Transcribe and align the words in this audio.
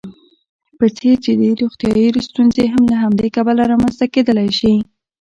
په 0.77 0.85
څېر 0.97 1.17
جدي 1.25 1.51
روغیتايي 1.61 2.07
ستونزې 2.29 2.65
هم 2.73 2.83
له 2.91 2.97
همدې 3.03 3.27
کبله 3.35 3.63
رامنځته 3.71 4.05
کېدلی 4.13 4.49
شي. 4.59 4.73